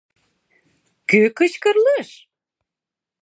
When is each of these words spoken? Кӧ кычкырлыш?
Кӧ 1.09 1.19
кычкырлыш? 1.37 2.09